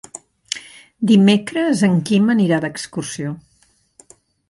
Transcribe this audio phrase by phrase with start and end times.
[1.11, 3.39] Dimecres en Quim anirà d'excursió.